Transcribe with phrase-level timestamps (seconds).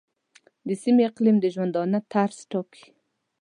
[0.67, 2.85] د سیمې اقلیم د ژوندانه طرز ټاکي.